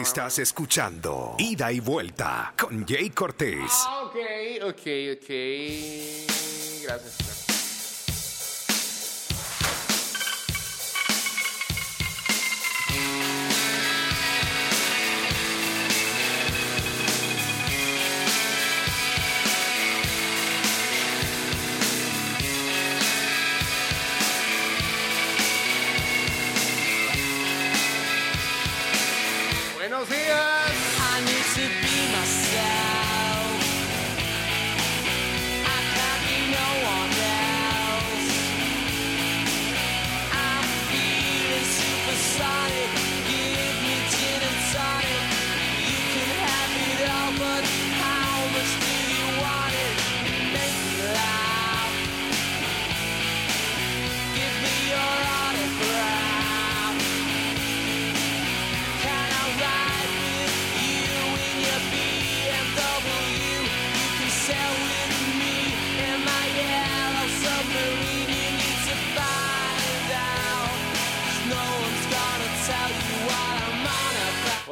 [0.00, 3.84] Estás escuchando Ida y Vuelta con Jay Cortés.
[3.86, 4.16] Ah, ok,
[4.62, 5.28] ok, ok.
[6.84, 7.29] Gracias.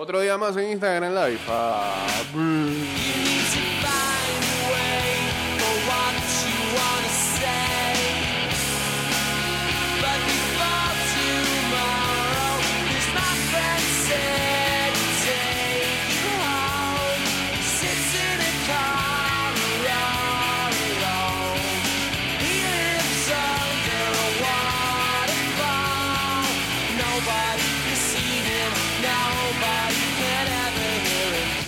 [0.08, 1.40] Otro día más en Instagram Live.
[1.48, 2.06] Ah,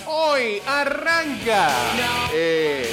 [0.07, 1.69] Hoy arranca
[2.33, 2.89] eh,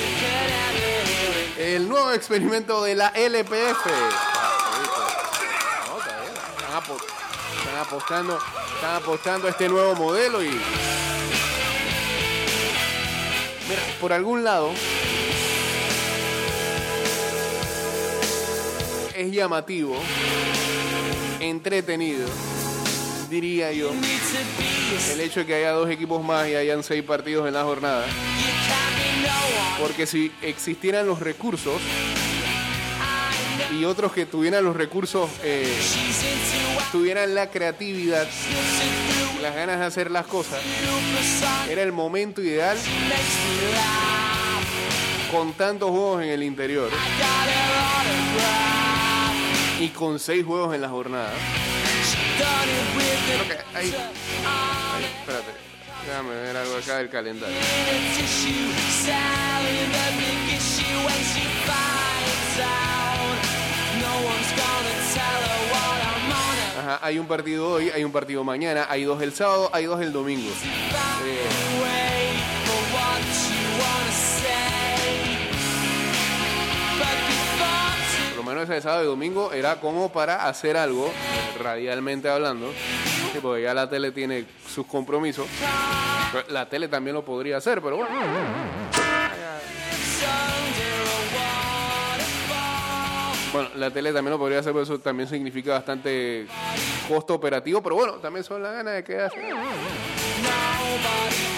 [1.58, 3.86] el nuevo experimento de la LPF.
[6.74, 6.98] Apo-
[7.58, 8.38] están apostando,
[8.74, 10.48] están apostando a este nuevo modelo y
[13.68, 14.70] mira, por algún lado
[19.14, 19.96] es llamativo,
[21.40, 22.28] entretenido,
[23.28, 23.90] diría yo,
[25.12, 28.06] el hecho de que haya dos equipos más y hayan seis partidos en la jornada.
[29.80, 31.80] Porque si existieran los recursos
[33.78, 35.76] y otros que tuvieran los recursos, eh,
[36.90, 38.26] tuvieran la creatividad
[39.42, 40.60] las ganas de hacer las cosas,
[41.70, 42.76] era el momento ideal
[45.30, 46.90] con tantos juegos en el interior
[49.78, 51.32] y con seis juegos en la jornada.
[52.38, 55.52] Creo que hay- on Espérate,
[56.06, 57.56] déjame ver algo acá del calendario.
[66.78, 70.00] Ajá, hay un partido hoy, hay un partido mañana, hay dos el sábado, hay dos
[70.00, 70.48] el domingo.
[71.24, 72.07] Eh,
[78.58, 81.12] menos ese sábado y domingo era como para hacer algo,
[81.62, 82.72] radialmente hablando,
[83.40, 85.46] porque ya la tele tiene sus compromisos.
[86.48, 88.10] La tele también lo podría hacer, pero bueno.
[93.52, 96.46] Bueno, la tele también lo podría hacer, pero eso también significa bastante
[97.08, 99.40] costo operativo, pero bueno, también son las ganas de que hace.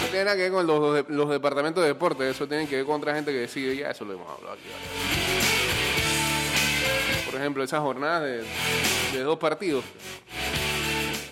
[0.01, 2.85] No tiene nada que ver con los, los, departamentos de deporte, eso tiene que ver
[2.85, 5.20] con otra gente que decide, ya eso lo hemos hablado aquí.
[7.31, 8.43] Por ejemplo, esas jornadas de,
[9.17, 9.85] de dos partidos.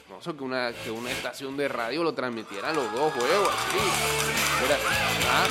[0.10, 4.66] No sé, que una, que una estación de radio lo transmitiera los dos juegos, así.
[4.66, 4.78] Era,
[5.30, 5.48] ah,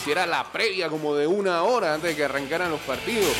[0.00, 3.32] hiciera la previa como de una hora antes de que arrancaran los partidos.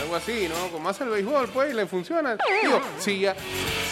[0.00, 0.68] Algo así, ¿no?
[0.72, 2.36] Como hace el béisbol, pues, y le funciona.
[2.62, 3.36] Digo, si ya,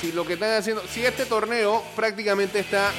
[0.00, 2.90] si lo que están haciendo, si este torneo prácticamente está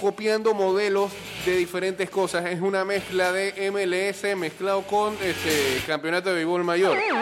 [0.00, 1.12] copiando modelos
[1.50, 6.96] de diferentes cosas, es una mezcla de MLS mezclado con este campeonato de béisbol mayor.
[6.96, 7.12] Sí,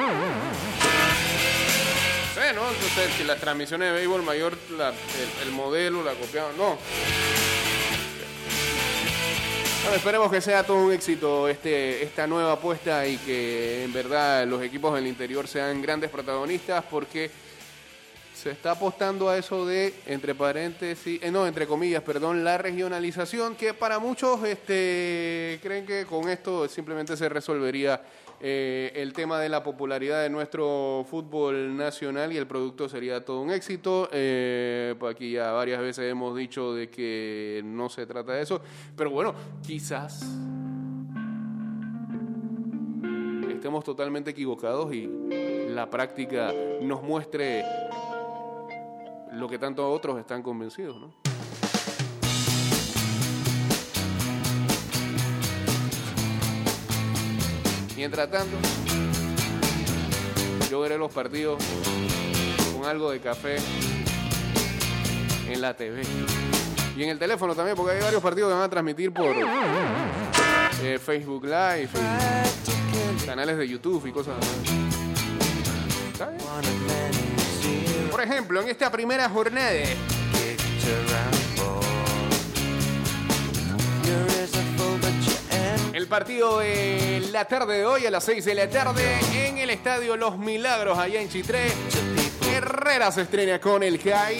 [2.54, 2.68] ¿no?
[2.68, 6.76] Entonces, si las transmisiones de béisbol mayor, el, el modelo, la copiaron, no.
[9.82, 14.46] Bueno, esperemos que sea todo un éxito este, esta nueva apuesta y que en verdad
[14.46, 17.30] los equipos del interior sean grandes protagonistas porque
[18.40, 23.54] se está apostando a eso de, entre paréntesis, eh, no, entre comillas, perdón, la regionalización,
[23.54, 28.00] que para muchos este, creen que con esto simplemente se resolvería
[28.40, 33.42] eh, el tema de la popularidad de nuestro fútbol nacional y el producto sería todo
[33.42, 34.08] un éxito.
[34.10, 38.62] Eh, aquí ya varias veces hemos dicho de que no se trata de eso,
[38.96, 40.24] pero bueno, quizás
[43.50, 45.06] estemos totalmente equivocados y
[45.68, 46.50] la práctica
[46.80, 47.62] nos muestre
[49.32, 51.12] lo que tanto otros están convencidos, ¿no?
[57.96, 58.56] Mientras tanto,
[60.70, 61.62] yo veré los partidos
[62.72, 63.56] con algo de café
[65.46, 66.02] en la TV.
[66.96, 69.36] Y en el teléfono también, porque hay varios partidos que van a transmitir por
[70.82, 71.90] eh, Facebook Live,
[73.22, 74.88] y canales de YouTube y cosas así.
[76.12, 77.09] ¿Está bien?
[78.20, 79.70] Por ejemplo, en esta primera jornada,
[85.94, 89.70] el partido de la tarde de hoy a las 6 de la tarde en el
[89.70, 91.72] estadio Los Milagros, allá en Chitré.
[92.54, 94.38] Herrera se estrena con el CAI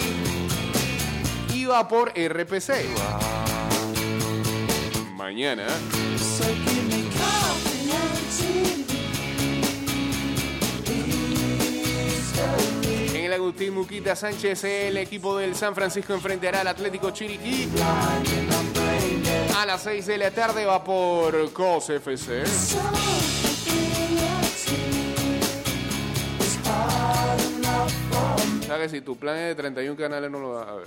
[1.67, 2.85] va por RPC.
[5.15, 5.65] Mañana.
[13.33, 17.69] Agustín Muquita Sánchez, el equipo del San Francisco enfrentará al Atlético Chiriquí.
[19.57, 22.43] A las 6 de la tarde va por COS FC.
[28.67, 28.91] ¿Sabes?
[28.91, 30.85] Si tu plan es de 31 canales, no lo vas a ver.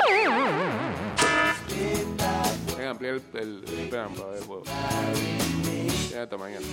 [2.76, 4.62] Venga, ampliar el, el, el plan para ver el juego.
[6.10, 6.64] Ya hasta mañana.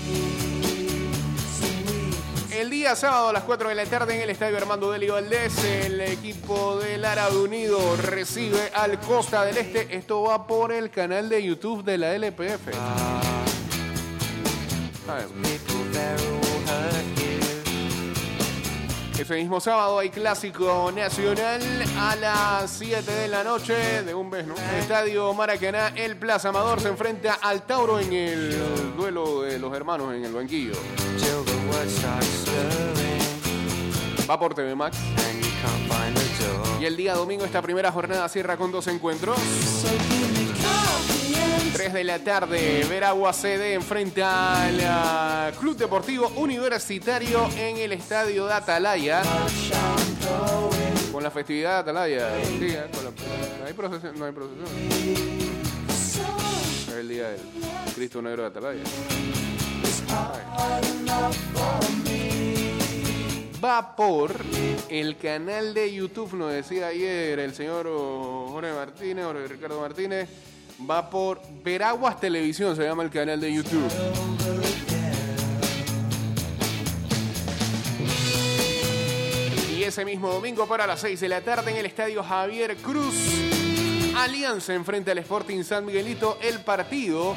[2.52, 5.64] El día sábado a las 4 de la tarde en el estadio Armando Deli Valdés,
[5.64, 9.96] el equipo del Árabe Unido recibe al Costa del Este.
[9.96, 12.76] Esto va por el canal de YouTube de la LPF.
[15.08, 15.18] A
[19.22, 21.62] Ese mismo sábado hay clásico nacional
[21.96, 24.56] a las 7 de la noche de un mes, ¿no?
[24.80, 30.16] Estadio Maracaná, el Plaza Amador se enfrenta al Tauro en el duelo de los hermanos
[30.16, 30.74] en el banquillo.
[34.28, 34.98] Va por TV Max.
[36.80, 39.38] Y el día domingo esta primera jornada cierra con dos encuentros.
[41.74, 48.46] 3 de la tarde, Veragua CD enfrenta al ah, Club Deportivo Universitario en el estadio
[48.46, 49.22] de Atalaya.
[51.12, 52.30] Con la festividad de Atalaya.
[52.46, 53.12] Sí, eh, con la-
[53.60, 54.20] no hay procesión.
[54.20, 54.68] No hay procesión.
[56.88, 57.40] Es el día del
[57.96, 58.84] Cristo Negro de Atalaya.
[63.64, 64.36] Va por
[64.90, 70.28] el canal de YouTube, nos decía ayer el señor Jorge Martínez, Jorge Ricardo Martínez.
[70.90, 73.90] Va por Veraguas Televisión, se llama el canal de YouTube.
[79.78, 83.16] Y ese mismo domingo para las 6 de la tarde en el estadio Javier Cruz,
[84.18, 86.38] Alianza enfrente al Sporting San Miguelito.
[86.42, 87.36] El partido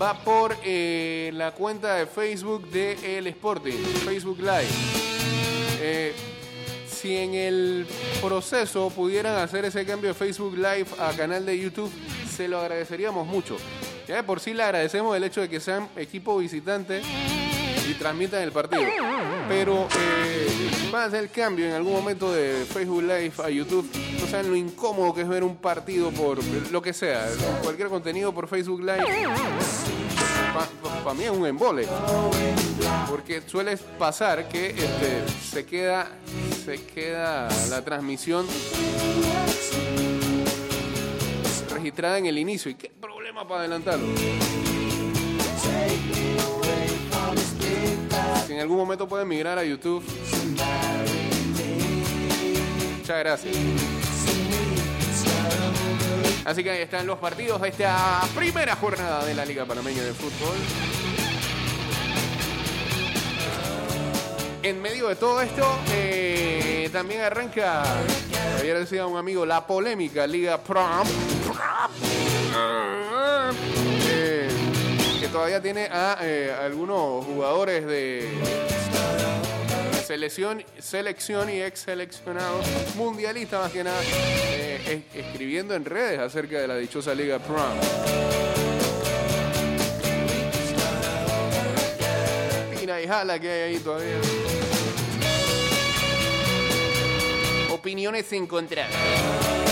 [0.00, 4.68] va por eh, la cuenta de Facebook de El Sporting, Facebook Live.
[5.80, 6.14] Eh,
[7.00, 7.86] si en el
[8.20, 11.92] proceso pudieran hacer ese cambio de Facebook Live a canal de YouTube,
[12.28, 13.56] se lo agradeceríamos mucho.
[14.08, 17.02] Ya de por sí le agradecemos el hecho de que sean equipo visitante
[17.88, 18.82] y transmitan el partido.
[19.48, 23.88] Pero eh, van el cambio en algún momento de Facebook Live a YouTube.
[24.20, 27.28] No saben lo incómodo que es ver un partido por lo que sea,
[27.62, 29.06] cualquier contenido por Facebook Live.
[31.04, 31.86] Para mí es un embole.
[33.08, 36.10] Porque suele pasar que este, se queda
[36.68, 38.46] se queda la transmisión
[41.72, 42.70] registrada en el inicio.
[42.70, 44.06] ¿Y qué problema para adelantarlo?
[48.46, 50.04] Si en algún momento pueden migrar a YouTube.
[52.98, 53.56] Muchas gracias.
[56.44, 60.12] Así que ahí están los partidos de esta primera jornada de la Liga Panameña de
[60.12, 60.56] Fútbol.
[64.62, 66.47] En medio de todo esto, eh,
[66.90, 67.82] también arranca,
[68.60, 71.06] ayer decía un amigo, la polémica Liga Prom.
[74.10, 74.48] Eh,
[75.20, 78.28] que todavía tiene a eh, algunos jugadores de
[80.06, 82.64] selección, selección y ex seleccionados,
[82.96, 87.78] mundialistas más que nada, eh, es- escribiendo en redes acerca de la dichosa Liga Prom.
[92.80, 94.16] Pina y jala que hay ahí todavía.
[97.78, 99.67] Opiniones encontradas.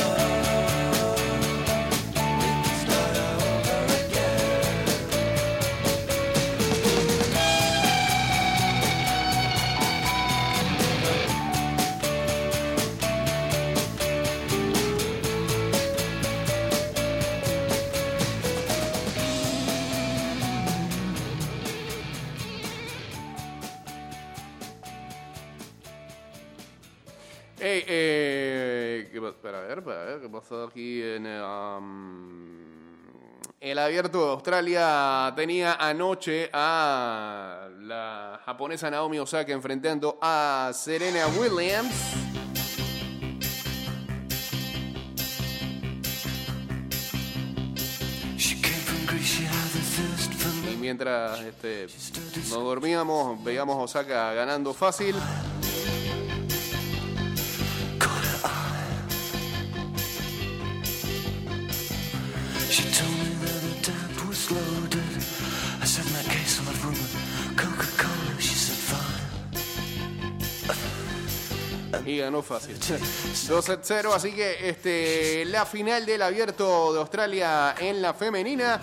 [27.69, 32.49] Hey, eh, ¿qué pa- para ver, para ver, ¿qué pasó aquí en eh, um,
[33.59, 35.33] el abierto de Australia?
[35.35, 41.93] Tenía anoche a la japonesa Naomi Osaka enfrentando a Serena Williams.
[50.73, 51.87] Y mientras este,
[52.35, 55.15] nos dormíamos, veíamos a Osaka ganando fácil.
[62.71, 65.03] She told me that the tap was loaded.
[65.81, 67.15] I said, in that case, I'll have room with
[67.57, 68.41] Coca-Cola.
[68.41, 69.27] She said, fine.
[72.07, 72.77] Y ganó fácil.
[72.79, 78.81] 2-0, así que este, la final del abierto de Australia en la femenina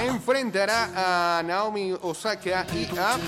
[0.00, 3.18] enfrentará a Naomi Osaka y a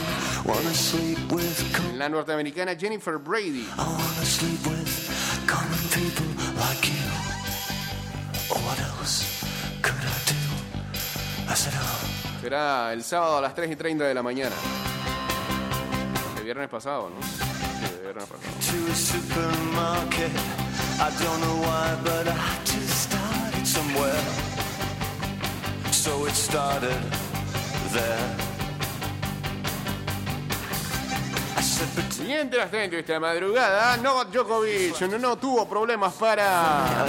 [1.97, 3.67] la norteamericana Jennifer Brady.
[3.77, 7.00] I wanna sleep with common people like you.
[12.41, 14.57] Será el sábado a las 3 y 30 de la mañana.
[16.39, 17.23] El viernes pasado, ¿no?
[17.23, 18.51] Sí, el viernes pasado.
[32.11, 37.07] Siguiente las entrevista de madrugada, Novak Djokovic no tuvo problemas para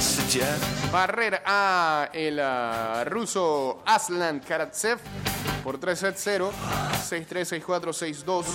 [0.91, 4.99] barrer a el ah, ruso Aslan Karatsev
[5.61, 6.51] por 3-0,
[7.03, 8.45] 6 3 6 4 6 2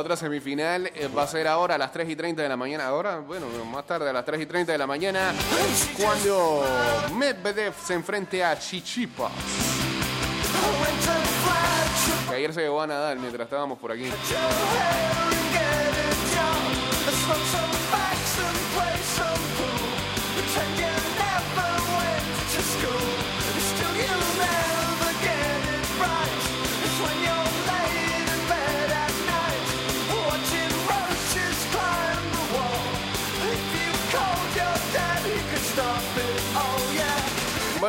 [0.00, 2.86] otra semifinal eh, va a ser ahora a las 3 y 30 de la mañana.
[2.86, 5.32] Ahora, bueno, más tarde a las 3 y 30 de la mañana,
[5.96, 6.64] cuando
[7.14, 9.30] Medvedev se enfrente a Chichipa.
[12.28, 14.10] Que ayer se llevó a nadar mientras estábamos por aquí.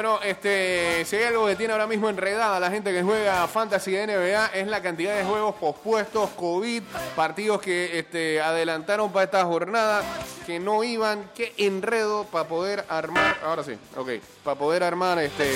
[0.02, 3.92] Bueno, este, si hay algo que tiene ahora mismo enredada la gente que juega Fantasy
[3.92, 6.82] NBA es la cantidad de juegos pospuestos, COVID,
[7.16, 10.02] partidos que este, adelantaron para esta jornada,
[10.48, 14.10] que no iban, qué enredo para poder armar, ahora sí, ok,
[14.44, 15.54] para poder armar este,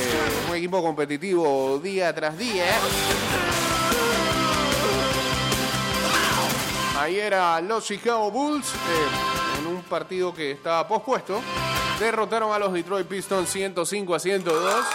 [0.48, 2.66] un equipo competitivo día tras día.
[7.00, 11.42] Ayer a los Chicago Bulls, eh, en un partido que estaba pospuesto,
[12.00, 14.86] derrotaron a los Detroit Pistons 105 a 102.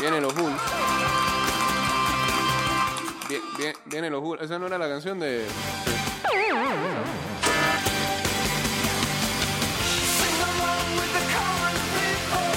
[0.00, 0.60] Vienen los Bulls.
[3.28, 4.40] Bien, bien- vienen los Bulls.
[4.42, 5.46] Esa no era la canción de.
[5.46, 5.54] Sing
[10.42, 12.48] along with the common people.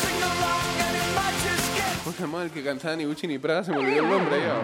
[0.00, 3.26] Sing along and it might just get ¿Cómo se llamaba el que cantaba ni Gucci
[3.26, 3.64] ni Prada?
[3.64, 4.60] Se me olvidó el nombre ya.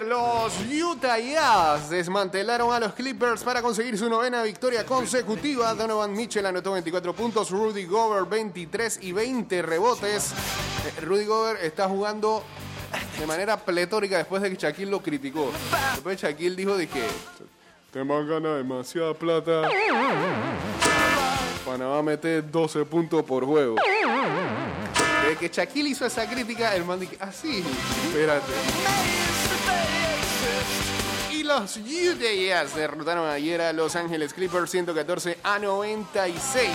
[0.00, 5.72] Los Utah Jazz desmantelaron a los Clippers para conseguir su novena victoria consecutiva.
[5.74, 10.32] Donovan Mitchell anotó 24 puntos, Rudy Gobert 23 y 20 rebotes.
[10.32, 12.42] Eh, Rudy Gobert está jugando
[13.18, 15.52] de manera pletórica después de que Shaquille lo criticó.
[15.92, 17.04] Después Shaquille dijo de que
[17.92, 19.62] te gana demasiada plata.
[21.64, 23.76] Panamá mete 12 puntos por juego.
[25.22, 27.62] Desde que Shaquille hizo esa crítica, el man dice, ah, sí,
[28.08, 28.52] espérate.
[31.44, 36.70] Los Jazz derrotaron ayer a Los Ángeles Clippers 114 a 96.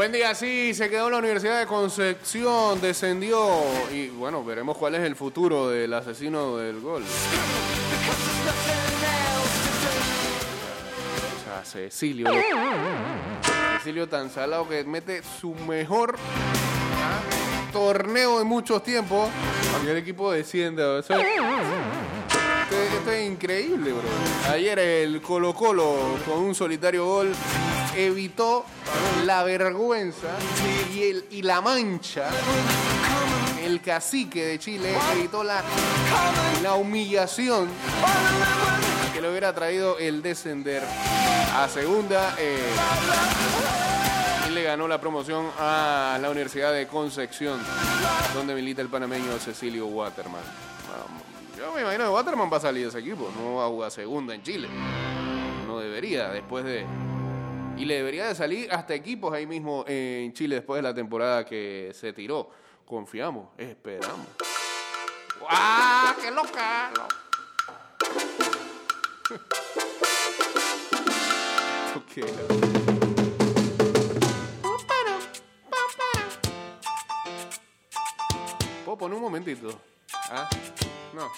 [0.00, 3.46] Buen día, sí, se quedó en la Universidad de Concepción, descendió
[3.92, 7.02] y bueno, veremos cuál es el futuro del asesino del gol.
[11.36, 12.30] O sea, Cecilio.
[13.76, 17.20] Cecilio tan salado que mete su mejor ah,
[17.70, 19.28] torneo de muchos tiempos
[19.86, 20.92] el equipo descienda.
[20.92, 24.08] O sea, esto, esto es increíble, bro.
[24.50, 27.34] Ayer el Colo Colo con un solitario gol
[27.96, 28.64] evitó
[29.24, 30.28] la vergüenza
[30.94, 32.28] y, el, y la mancha.
[33.62, 35.62] El cacique de Chile evitó la,
[36.62, 37.68] la humillación
[39.12, 40.82] que le hubiera traído el descender
[41.54, 42.34] a segunda.
[42.38, 42.58] eh,
[44.48, 47.60] y le ganó la promoción a la Universidad de Concepción,
[48.34, 50.42] donde milita el panameño Cecilio Waterman.
[51.56, 53.90] Yo me imagino que Waterman va a salir de ese equipo, no va a jugar
[53.90, 54.68] segunda en Chile.
[55.66, 56.84] No debería, después de...
[57.80, 61.46] Y le debería de salir hasta equipos ahí mismo en Chile después de la temporada
[61.46, 62.50] que se tiró.
[62.84, 64.26] Confiamos, esperamos.
[65.48, 66.92] ¡Ah, qué loca!
[71.92, 72.24] Ok.
[78.84, 79.80] ¿Puedo poner un momentito?
[80.30, 80.48] ¿Ah?
[81.12, 81.28] No.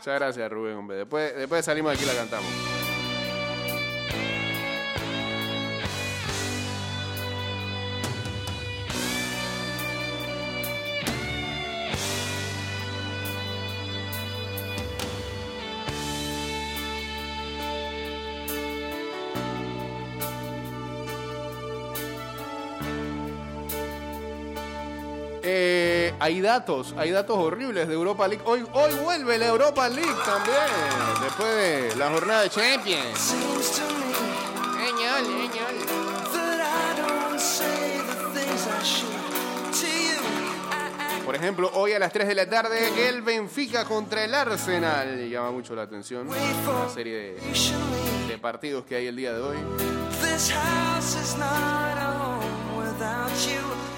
[0.00, 0.96] Muchas gracias, Rubén, hombre.
[0.96, 2.48] Después, después salimos de aquí la cantamos.
[25.42, 28.42] Eh, hay datos, hay datos horribles de Europa League.
[28.46, 33.34] Hoy, hoy vuelve la Europa League también, después de la jornada de Champions.
[34.78, 36.00] Genial, genial.
[41.30, 45.28] Por ejemplo, hoy a las 3 de la tarde, el Benfica contra el Arsenal.
[45.30, 47.36] Llama mucho la atención la serie
[48.28, 49.56] de, partidos que hay el día de hoy.
[50.20, 53.89] This house is not home without you.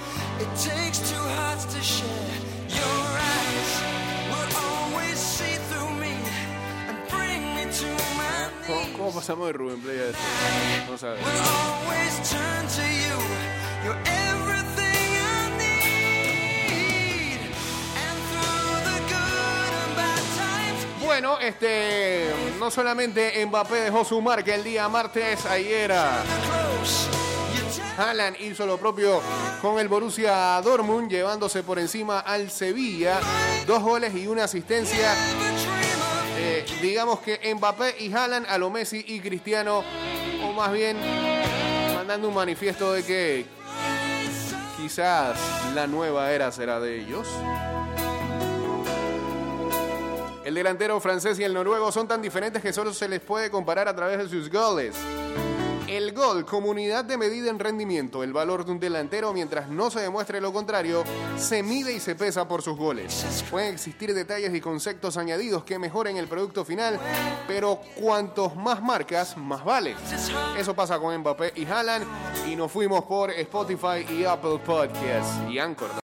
[8.96, 10.20] ¿Cómo, pasamos de Rubén Play a esto?
[17.96, 18.18] And
[19.96, 26.22] bad times, Bueno, este, no solamente Mbappé dejó su marca el día martes, ayer ah,
[27.96, 29.22] Haaland hizo lo propio
[29.62, 33.20] con el Borussia Dortmund, llevándose por encima al Sevilla,
[33.64, 35.14] dos goles y una asistencia.
[36.36, 39.84] Eh, digamos que Mbappé y Haaland a lo Messi y Cristiano,
[40.44, 40.96] o más bien
[41.94, 43.46] mandando un manifiesto de que
[44.76, 45.38] quizás
[45.76, 47.28] la nueva era será de ellos.
[50.44, 53.86] El delantero francés y el noruego son tan diferentes que solo se les puede comparar
[53.86, 54.96] a través de sus goles.
[55.92, 58.22] El gol, comunidad de medida en rendimiento.
[58.22, 61.04] El valor de un delantero, mientras no se demuestre lo contrario,
[61.36, 63.44] se mide y se pesa por sus goles.
[63.50, 66.98] Pueden existir detalles y conceptos añadidos que mejoren el producto final,
[67.46, 69.94] pero cuantos más marcas, más vale.
[70.56, 72.06] Eso pasa con Mbappé y Haaland
[72.48, 75.90] y nos fuimos por Spotify y Apple Podcasts y Anchor.